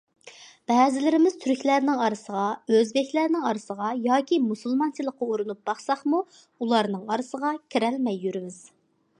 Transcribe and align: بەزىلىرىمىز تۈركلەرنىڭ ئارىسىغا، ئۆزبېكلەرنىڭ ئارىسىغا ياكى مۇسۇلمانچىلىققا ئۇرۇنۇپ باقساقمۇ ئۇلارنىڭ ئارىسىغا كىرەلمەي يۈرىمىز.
بەزىلىرىمىز 0.69 1.35
تۈركلەرنىڭ 1.43 1.99
ئارىسىغا، 2.05 2.45
ئۆزبېكلەرنىڭ 2.77 3.45
ئارىسىغا 3.49 3.91
ياكى 4.07 4.41
مۇسۇلمانچىلىققا 4.49 5.29
ئۇرۇنۇپ 5.29 5.63
باقساقمۇ 5.71 6.23
ئۇلارنىڭ 6.41 7.05
ئارىسىغا 7.13 7.53
كىرەلمەي 7.77 8.23
يۈرىمىز. 8.27 8.63